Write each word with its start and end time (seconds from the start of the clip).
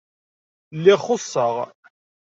Lliɣ 0.75 0.99
xuṣṣeɣ. 1.05 1.55